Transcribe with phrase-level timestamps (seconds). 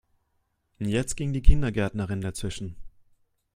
[0.79, 2.75] Jetzt ging die Kindergärtnerin dazwischen.